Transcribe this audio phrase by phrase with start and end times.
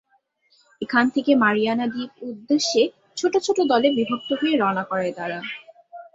[0.81, 2.81] এখান থেকে মারিয়ানা দ্বীপ উদ্দেশ্যে
[3.17, 5.39] ছোট ছোট দলে বিভক্ত হয়ে রওনা করে তারা।